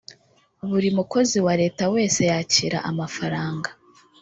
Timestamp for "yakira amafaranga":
2.31-3.69